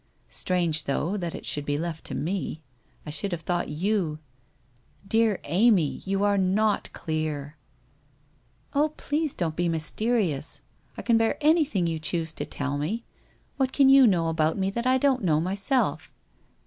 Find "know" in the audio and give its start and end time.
14.07-14.29, 15.23-15.39